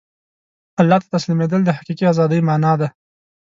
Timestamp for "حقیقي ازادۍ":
1.77-2.39